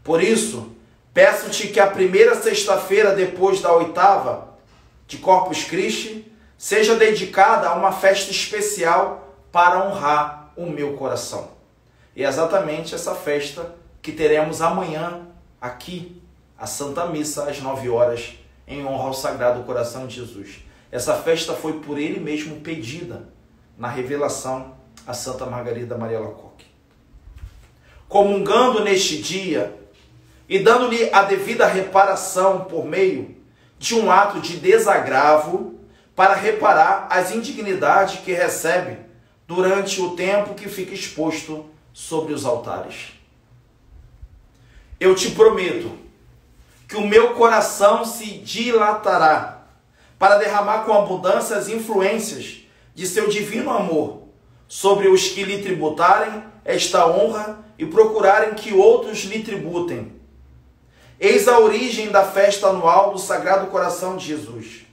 [0.04, 0.72] Por isso,
[1.14, 4.50] peço-te que a primeira sexta-feira depois da oitava
[5.08, 11.52] de Corpus Christi seja dedicada a uma festa especial para honrar o meu coração.
[12.16, 15.28] E é exatamente essa festa que teremos amanhã
[15.60, 16.22] aqui,
[16.58, 18.34] a Santa Missa, às 9 horas,
[18.68, 20.64] em honra ao Sagrado Coração de Jesus.
[20.92, 23.30] Essa festa foi por ele mesmo pedida
[23.78, 24.76] na revelação
[25.06, 26.66] a Santa Margarida Maria Lacoque.
[28.08, 29.76] Comungando neste dia
[30.48, 33.38] e dando-lhe a devida reparação por meio
[33.78, 35.80] de um ato de desagravo
[36.16, 38.98] para reparar as indignidades que recebe
[39.48, 43.14] durante o tempo que fica exposto sobre os altares.
[45.00, 45.98] Eu te prometo
[46.88, 49.59] que o meu coração se dilatará
[50.20, 54.24] para derramar com abundância as influências de seu divino amor
[54.68, 60.20] sobre os que lhe tributarem esta honra e procurarem que outros lhe tributem.
[61.18, 64.86] Eis a origem da festa anual do Sagrado Coração de Jesus.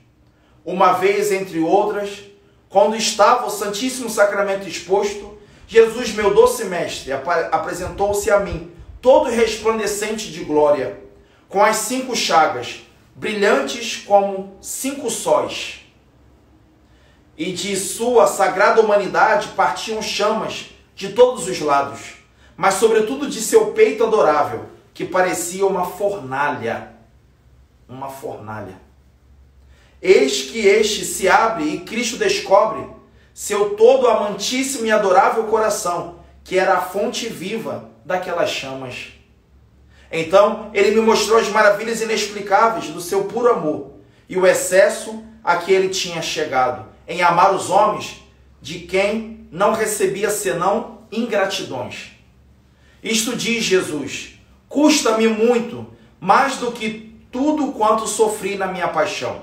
[0.65, 2.23] Uma vez, entre outras,
[2.69, 8.71] quando estava o Santíssimo Sacramento exposto, Jesus, meu doce mestre, apresentou-se a mim,
[9.01, 10.99] todo resplandecente de glória,
[11.49, 12.86] com as cinco chagas,
[13.17, 15.81] brilhantes como cinco sóis.
[17.35, 22.15] E de sua sagrada humanidade partiam chamas de todos os lados,
[22.55, 26.93] mas sobretudo de seu peito adorável, que parecia uma fornalha.
[27.89, 28.79] Uma fornalha.
[30.01, 32.87] Eis que este se abre e Cristo descobre
[33.33, 39.16] seu todo amantíssimo e adorável coração, que era a fonte viva daquelas chamas.
[40.11, 43.91] Então ele me mostrou as maravilhas inexplicáveis do seu puro amor
[44.29, 48.23] e o excesso a que ele tinha chegado em amar os homens
[48.61, 52.11] de quem não recebia senão ingratidões.
[53.01, 55.87] Isto diz Jesus: custa-me muito,
[56.19, 59.41] mais do que tudo quanto sofri na minha paixão.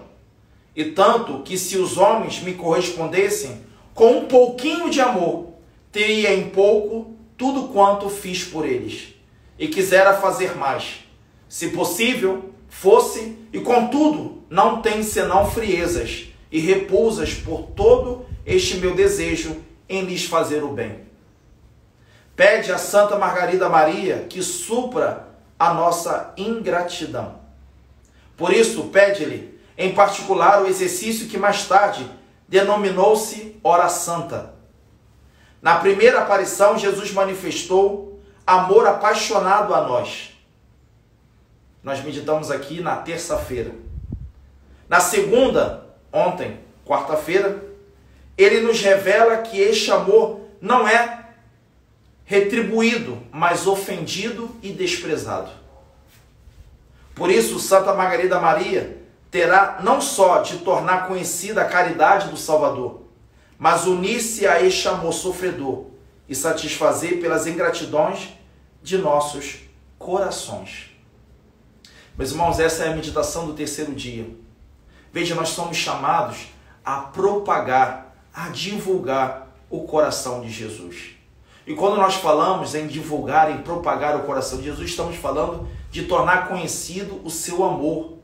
[0.74, 3.62] E tanto que se os homens me correspondessem
[3.94, 5.54] com um pouquinho de amor,
[5.92, 9.13] teria em pouco tudo quanto fiz por eles.
[9.58, 11.04] E quisera fazer mais.
[11.48, 18.94] Se possível, fosse, e contudo, não tem senão friezas e repousas por todo este meu
[18.94, 19.56] desejo
[19.88, 21.00] em lhes fazer o bem.
[22.36, 25.28] Pede a Santa Margarida Maria que supra
[25.58, 27.40] a nossa ingratidão.
[28.36, 32.08] Por isso, pede-lhe, em particular, o exercício que mais tarde
[32.48, 34.54] denominou-se Hora Santa.
[35.62, 38.13] Na primeira aparição, Jesus manifestou
[38.46, 40.32] amor apaixonado a nós.
[41.82, 43.72] Nós meditamos aqui na terça-feira.
[44.88, 47.62] Na segunda, ontem, quarta-feira,
[48.36, 51.28] ele nos revela que este amor não é
[52.24, 55.50] retribuído, mas ofendido e desprezado.
[57.14, 58.98] Por isso, Santa Margarida Maria
[59.30, 63.02] terá não só de tornar conhecida a caridade do Salvador,
[63.58, 65.93] mas unir-se a este amor sofredor
[66.28, 68.30] e satisfazer pelas ingratidões
[68.82, 69.60] de nossos
[69.98, 70.90] corações.
[72.16, 74.28] Meus irmãos, essa é a meditação do terceiro dia.
[75.12, 76.48] Veja, nós somos chamados
[76.84, 81.14] a propagar, a divulgar o coração de Jesus.
[81.66, 86.04] E quando nós falamos em divulgar, em propagar o coração de Jesus, estamos falando de
[86.04, 88.18] tornar conhecido o seu amor.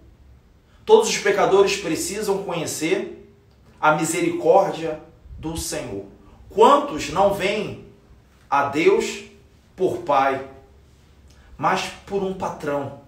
[0.85, 3.35] Todos os pecadores precisam conhecer
[3.81, 5.01] a misericórdia
[5.39, 6.05] do Senhor.
[6.51, 7.87] Quantos não vêm
[8.51, 9.25] a Deus
[9.77, 10.45] por pai,
[11.57, 13.01] mas por um patrão,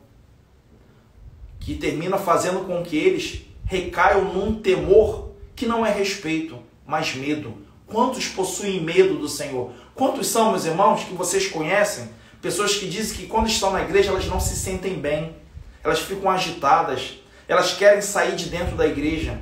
[1.59, 7.57] que termina fazendo com que eles recaiam num temor que não é respeito, mas medo.
[7.87, 9.73] Quantos possuem medo do Senhor?
[9.95, 12.09] Quantos são, meus irmãos, que vocês conhecem?
[12.41, 15.37] Pessoas que dizem que quando estão na igreja elas não se sentem bem,
[15.85, 19.41] elas ficam agitadas, elas querem sair de dentro da igreja,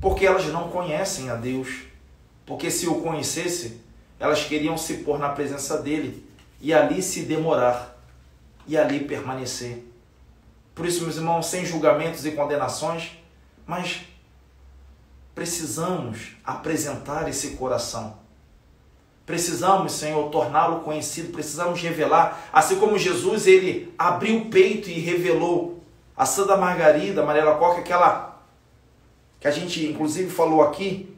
[0.00, 1.68] porque elas não conhecem a Deus.
[2.46, 3.80] Porque se o conhecesse,
[4.18, 6.26] elas queriam se pôr na presença dele
[6.60, 7.96] e ali se demorar
[8.66, 9.84] e ali permanecer.
[10.74, 13.12] Por isso, meus irmãos, sem julgamentos e condenações,
[13.66, 14.02] mas
[15.34, 18.16] precisamos apresentar esse coração.
[19.24, 25.82] Precisamos, Senhor, torná-lo conhecido, precisamos revelar, assim como Jesus, ele abriu o peito e revelou
[26.16, 28.42] a Santa Margarida, Maria Coca, aquela
[29.38, 31.14] que a gente inclusive falou aqui,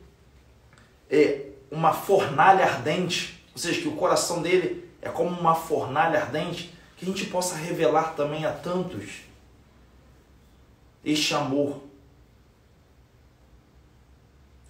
[1.08, 6.74] é uma fornalha ardente, ou seja, que o coração dele é como uma fornalha ardente,
[6.96, 9.22] que a gente possa revelar também a tantos
[11.04, 11.80] este amor,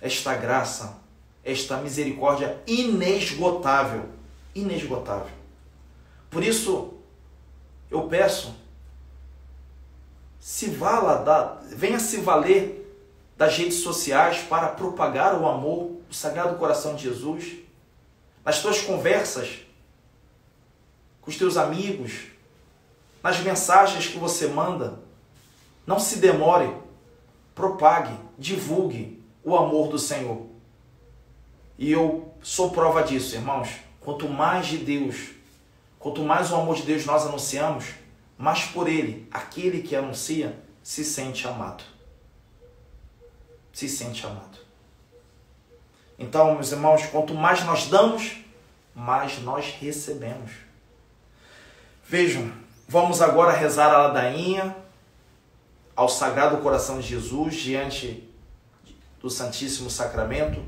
[0.00, 0.98] esta graça,
[1.44, 4.08] esta misericórdia inesgotável,
[4.54, 5.32] inesgotável.
[6.30, 6.94] Por isso,
[7.90, 8.54] eu peço,
[10.38, 12.80] se vala da, venha se valer
[13.36, 17.58] das redes sociais para propagar o amor, o Sagrado Coração de Jesus,
[18.44, 19.60] nas tuas conversas
[21.20, 22.24] com os teus amigos,
[23.22, 24.98] nas mensagens que você manda.
[25.86, 26.74] Não se demore,
[27.54, 30.46] propague, divulgue o amor do Senhor.
[31.78, 33.68] E eu sou prova disso, irmãos.
[34.00, 35.30] Quanto mais de Deus,
[35.98, 37.86] quanto mais o amor de Deus nós anunciamos,
[38.36, 41.84] mais por Ele, aquele que anuncia, se sente amado.
[43.72, 44.49] Se sente amado.
[46.20, 48.36] Então, meus irmãos, quanto mais nós damos,
[48.94, 50.52] mais nós recebemos.
[52.06, 52.52] Vejam,
[52.86, 54.76] vamos agora rezar a ladainha
[55.96, 58.28] ao Sagrado Coração de Jesus diante
[59.18, 60.62] do Santíssimo Sacramento.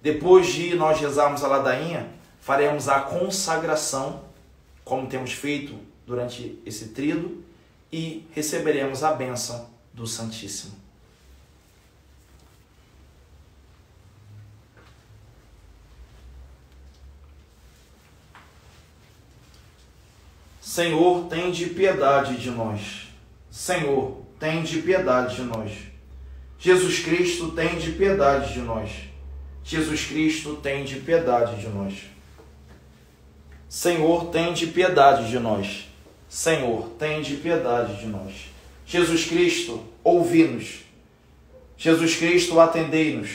[0.00, 2.08] Depois de nós rezarmos a ladainha,
[2.40, 4.24] faremos a consagração,
[4.84, 7.44] como temos feito durante esse trido,
[7.92, 10.77] e receberemos a bênção do Santíssimo.
[20.78, 23.08] Senhor, tem de piedade de nós.
[23.50, 25.72] Senhor, tem de piedade de nós.
[26.56, 28.88] Jesus Cristo, tem de piedade de nós.
[29.64, 31.94] Jesus Cristo, tem de piedade de nós.
[33.68, 35.88] Senhor, tem de piedade de nós.
[36.28, 38.32] Senhor, tem de piedade de nós.
[38.86, 40.84] Jesus Cristo, ouvi-nos.
[41.76, 43.30] Jesus Cristo, atendei-nos.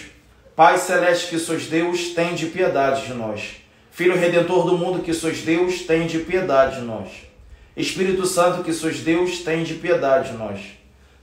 [0.56, 3.58] Pai celeste que sois Deus, tem de piedade de nós.
[3.92, 7.33] Filho redentor do mundo que sois Deus, tem de piedade de nós.
[7.76, 10.60] Espírito Santo que sois Deus, tem de piedade de nós.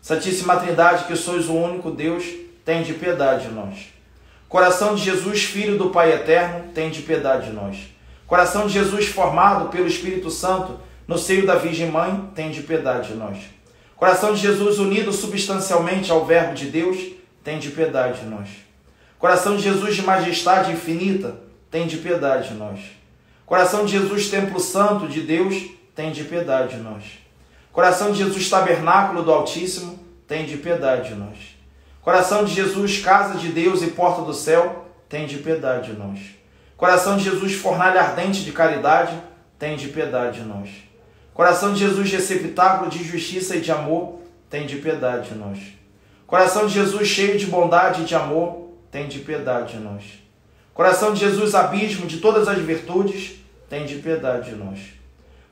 [0.03, 2.25] Santíssima Trindade que sois o único Deus,
[2.65, 3.89] tem de piedade de nós.
[4.49, 7.77] Coração de Jesus, Filho do Pai Eterno, tem de piedade de nós.
[8.27, 13.09] Coração de Jesus formado pelo Espírito Santo no seio da Virgem Mãe, tem de piedade
[13.09, 13.39] de nós.
[13.97, 16.97] Coração de Jesus unido substancialmente ao Verbo de Deus,
[17.45, 18.49] tem de piedade de nós.
[19.19, 21.37] Coração de Jesus de majestade infinita,
[21.71, 22.81] tem de piedade de nós.
[23.47, 25.55] Coração de Jesus, templo santo de Deus,
[25.95, 27.05] tem de piedade de nós.
[27.73, 31.37] Coração de Jesus, tabernáculo do Altíssimo, tem de piedade de nós.
[32.03, 36.19] Coração de Jesus, casa de Deus e porta do céu, tem de piedade de nós.
[36.77, 39.15] Coração de Jesus, fornalha ardente de caridade,
[39.59, 40.69] tem de piedade de nós.
[41.35, 45.59] Coração de Jesus, receptáculo de justiça e de amor, tem de piedade de nós.
[46.27, 50.05] Coração de Jesus, cheio de bondade e de amor, tem de piedade de nós.
[50.73, 53.33] Coração de Jesus, abismo de todas as virtudes,
[53.69, 54.79] tem de piedade de nós.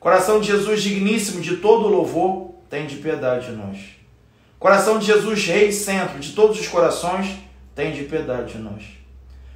[0.01, 3.79] Coração de Jesus, digníssimo de todo louvor, tem de piedade de nós.
[4.59, 7.37] Coração de Jesus, Rei e centro de todos os corações,
[7.75, 8.83] tem de piedade de nós.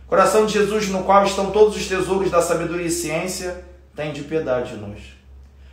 [0.07, 3.65] Coração de Jesus, no qual estão todos os tesouros da sabedoria e ciência,
[3.95, 5.01] tem de piedade de nós.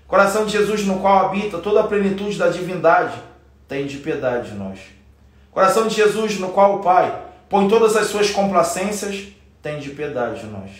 [0.07, 3.22] Coração de Jesus, no qual habita toda a plenitude da divindade,
[3.67, 4.80] tem de piedade de nós.
[5.51, 9.28] Coração de Jesus, no qual o Pai põe todas as suas complacências,
[9.61, 10.72] tem de piedade de nós.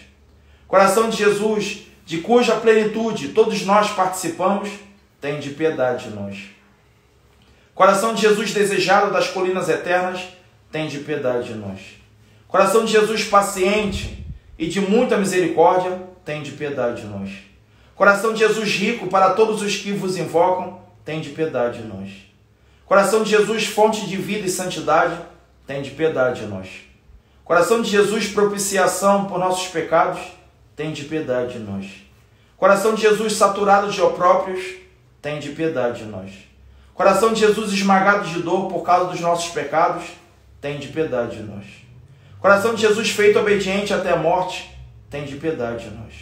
[0.68, 4.68] Coração de Jesus, de cuja plenitude todos nós participamos,
[5.22, 6.40] tem de piedade de nós.
[7.76, 10.20] Coração de Jesus desejado das colinas eternas,
[10.72, 11.80] tem de piedade de nós.
[12.48, 14.26] Coração de Jesus paciente
[14.58, 17.30] e de muita misericórdia, tem de piedade de nós.
[17.94, 22.10] Coração de Jesus rico para todos os que vos invocam, tem de piedade de nós.
[22.88, 25.16] Coração de Jesus fonte de vida e santidade,
[25.68, 26.70] tem de piedade de nós.
[27.46, 30.39] Coração de Jesus propiciação por nossos pecados,
[30.80, 31.88] tem de piedade de nós.
[32.56, 34.64] Coração de Jesus saturado de opróprios,
[35.22, 36.32] tem de piedade de nós.
[36.94, 40.06] Coração de Jesus esmagado de dor por causa dos nossos pecados,
[40.62, 41.66] tem de piedade de nós.
[42.40, 44.74] Coração de Jesus feito obediente até a morte,
[45.10, 46.14] tem de piedade de nós.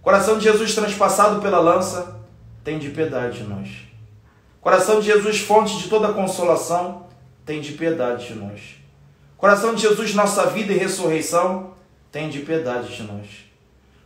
[0.00, 2.22] Coração de Jesus transpassado pela lança,
[2.64, 3.68] tem de piedade de nós.
[4.62, 7.06] Coração de Jesus, fonte de toda consolação,
[7.44, 8.76] tem de piedade de nós.
[9.36, 11.72] Coração de Jesus, nossa vida e ressurreição,
[12.12, 13.26] tem de piedade de nós.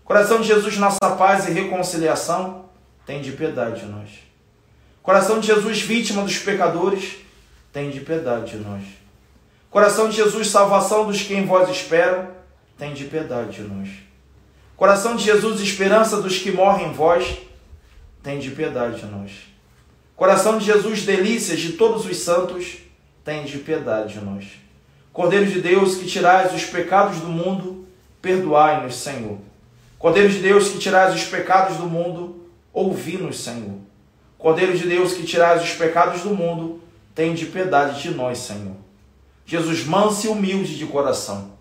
[0.05, 2.67] Coração de Jesus, nossa paz e reconciliação,
[3.05, 4.09] tem de piedade de nós.
[5.03, 7.17] Coração de Jesus, vítima dos pecadores,
[7.73, 8.85] tem de piedade de nós.
[9.69, 12.29] Coração de Jesus, salvação dos que em vós esperam,
[12.79, 13.89] tem de piedade de nós.
[14.77, 17.39] Coração de Jesus, esperança dos que morrem em vós,
[18.23, 19.33] tem de piedade de nós.
[20.15, 22.79] Coração de Jesus, delícias de todos os santos,
[23.25, 24.45] tem de piedade de nós.
[25.13, 27.76] Cordeiro de Deus, que tirais os pecados do mundo,
[28.27, 29.39] perdoai-nos, Senhor.
[30.01, 33.79] Cordeiro de Deus, que tirais os pecados do mundo, ouvi-nos, Senhor.
[34.37, 36.81] Cordeiro de Deus, que tirais os pecados do mundo,
[37.15, 38.75] tem de piedade de nós, Senhor.
[39.47, 41.53] Jesus, manso e humilde de coração,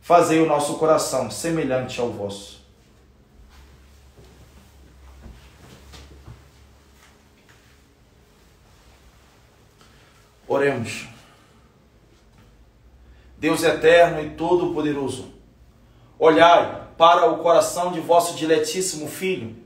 [0.00, 2.62] fazei o nosso coração semelhante ao vosso.
[10.46, 11.08] Oremos.
[13.38, 15.41] Deus eterno e todo-poderoso,
[16.22, 19.56] olhai para o coração de vosso diletíssimo Filho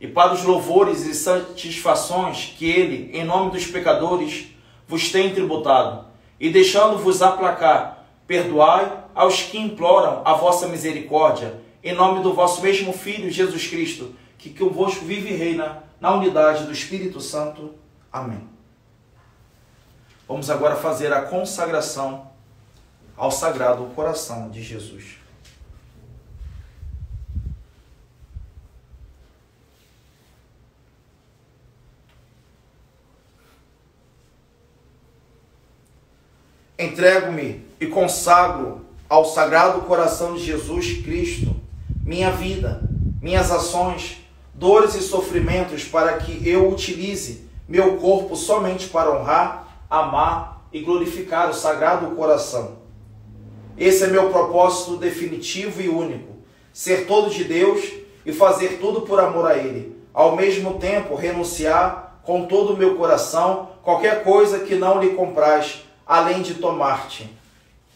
[0.00, 4.48] e para os louvores e satisfações que ele, em nome dos pecadores,
[4.88, 6.06] vos tem tributado,
[6.40, 12.92] e deixando-vos aplacar, perdoai aos que imploram a vossa misericórdia, em nome do vosso mesmo
[12.92, 17.76] Filho Jesus Cristo, que convosco vive e reina na unidade do Espírito Santo.
[18.12, 18.42] Amém.
[20.26, 22.28] Vamos agora fazer a consagração
[23.16, 25.21] ao Sagrado Coração de Jesus.
[36.82, 41.54] Entrego-me e consagro ao Sagrado Coração de Jesus Cristo
[42.04, 42.82] minha vida,
[43.20, 44.18] minhas ações,
[44.52, 51.48] dores e sofrimentos para que eu utilize meu corpo somente para honrar, amar e glorificar
[51.48, 52.78] o Sagrado Coração.
[53.78, 56.32] Esse é meu propósito definitivo e único:
[56.72, 57.80] ser todo de Deus
[58.26, 59.96] e fazer tudo por amor a Ele.
[60.12, 65.84] Ao mesmo tempo, renunciar com todo o meu coração qualquer coisa que não lhe compraz,
[66.12, 67.26] além de tomar-te,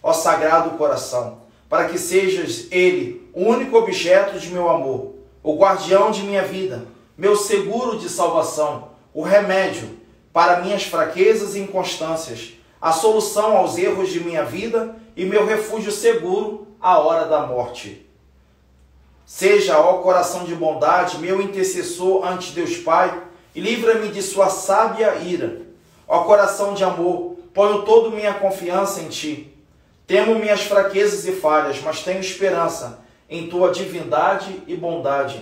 [0.03, 6.11] ó Sagrado Coração, para que sejas Ele o único objeto de meu amor, o guardião
[6.11, 9.99] de minha vida, meu seguro de salvação, o remédio
[10.33, 15.93] para minhas fraquezas e inconstâncias, a solução aos erros de minha vida e meu refúgio
[15.93, 18.07] seguro à hora da morte.
[19.27, 25.17] Seja, ó coração de bondade, meu intercessor ante Deus Pai, e livra-me de sua sábia
[25.17, 25.61] ira.
[26.09, 29.51] Ó coração de amor, ponho toda minha confiança em ti.
[30.07, 35.41] Temo minhas fraquezas e falhas, mas tenho esperança em tua divindade e bondade.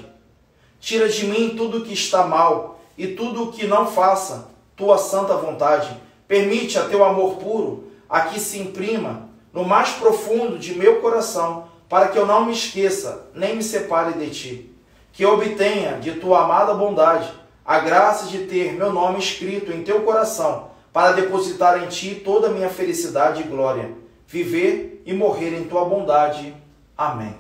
[0.78, 4.96] Tira de mim tudo o que está mal e tudo o que não faça tua
[4.96, 5.90] santa vontade.
[6.28, 11.66] Permite a teu amor puro a que se imprima no mais profundo de meu coração,
[11.88, 14.76] para que eu não me esqueça nem me separe de ti.
[15.12, 17.28] Que eu obtenha de tua amada bondade
[17.64, 22.46] a graça de ter meu nome escrito em teu coração, para depositar em ti toda
[22.46, 23.90] a minha felicidade e glória,
[24.28, 26.54] viver e morrer em tua bondade.
[26.96, 27.36] Amém.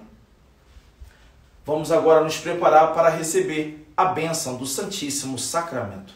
[1.64, 6.12] Vamos agora nos preparar para receber a bênção do Santíssimo Sacramento.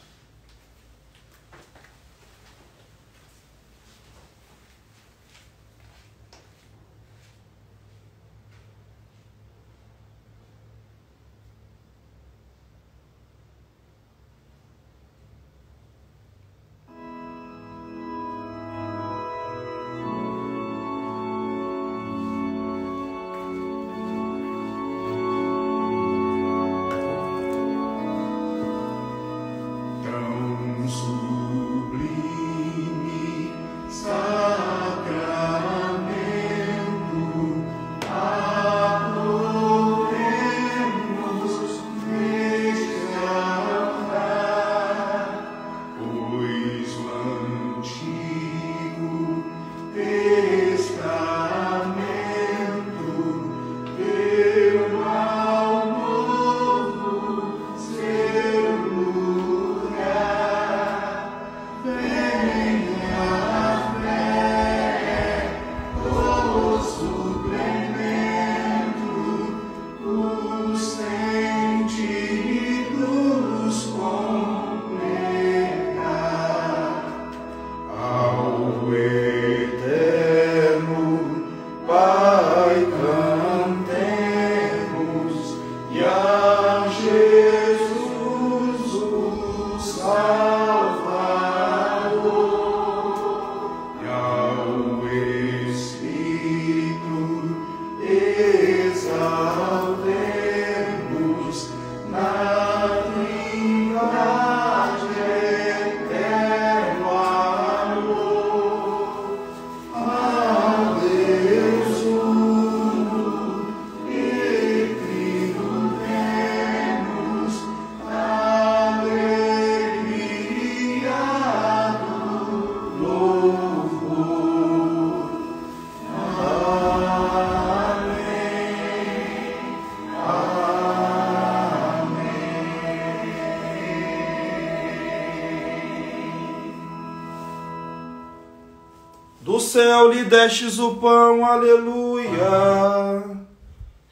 [140.13, 143.23] Lhe destes o pão, aleluia,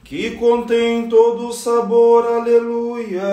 [0.05, 3.25] que contém todo o sabor, aleluia.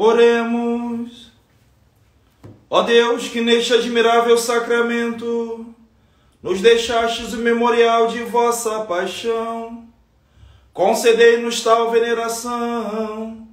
[0.00, 1.32] Oremos.
[2.70, 5.47] Ó Deus, que neste admirável sacramento
[6.58, 9.84] nos deixastes o memorial de vossa paixão,
[10.72, 13.46] concedei-nos tal veneração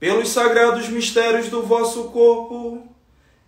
[0.00, 2.82] pelos sagrados mistérios do vosso corpo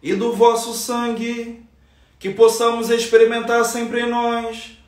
[0.00, 1.60] e do vosso sangue,
[2.20, 4.78] que possamos experimentar sempre em nós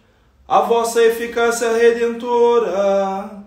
[0.47, 3.43] a vossa eficácia redentora.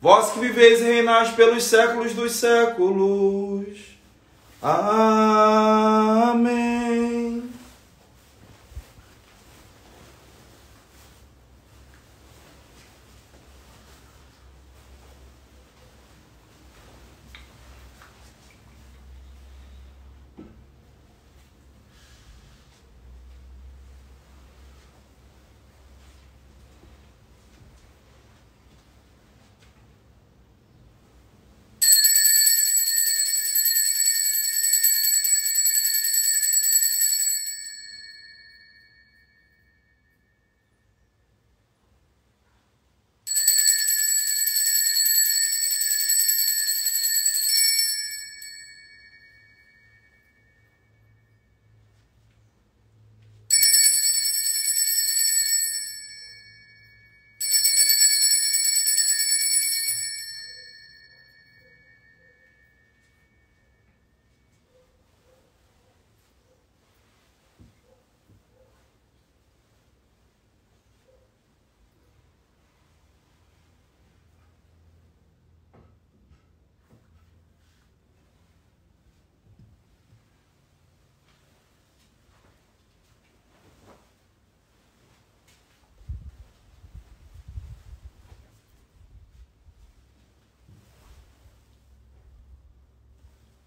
[0.00, 3.76] Vós que viveis e reinais pelos séculos dos séculos.
[4.62, 6.36] Amém.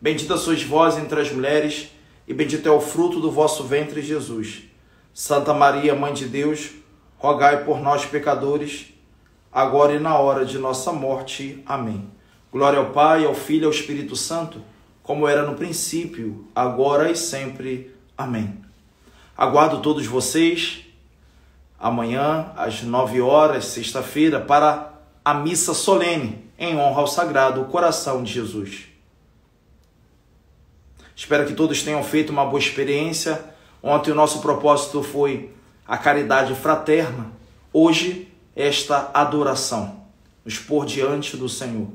[0.00, 1.90] Bendita sois vós entre as mulheres,
[2.28, 4.64] e bendito é o fruto do vosso ventre, Jesus.
[5.12, 6.70] Santa Maria, Mãe de Deus,
[7.16, 8.92] rogai por nós, pecadores,
[9.50, 11.62] agora e na hora de nossa morte.
[11.64, 12.10] Amém.
[12.52, 14.60] Glória ao Pai, ao Filho e ao Espírito Santo,
[15.02, 17.94] como era no princípio, agora e sempre.
[18.16, 18.60] Amém.
[19.36, 20.86] Aguardo todos vocês
[21.78, 24.94] amanhã, às nove horas, sexta-feira, para
[25.24, 28.95] a missa solene em honra ao Sagrado Coração de Jesus.
[31.16, 33.42] Espero que todos tenham feito uma boa experiência.
[33.82, 35.50] Ontem o nosso propósito foi
[35.88, 37.32] a caridade fraterna.
[37.72, 40.04] Hoje, esta adoração,
[40.44, 41.88] nos pôr diante do Senhor.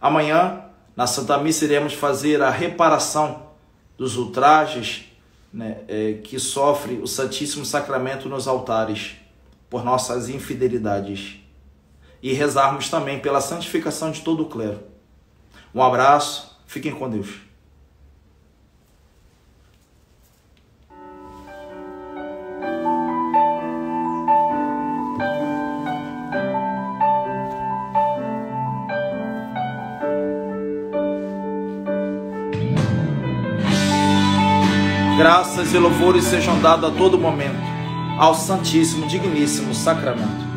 [0.00, 0.62] Amanhã,
[0.94, 3.48] na Santa Missa, iremos fazer a reparação
[3.96, 5.06] dos ultrajes
[5.52, 9.16] né, é, que sofre o Santíssimo Sacramento nos altares
[9.68, 11.40] por nossas infidelidades.
[12.22, 14.84] E rezarmos também pela santificação de todo o clero.
[15.74, 17.47] Um abraço, fiquem com Deus.
[35.18, 37.58] Graças e louvores sejam dados a todo momento
[38.20, 40.47] ao Santíssimo, Digníssimo Sacramento.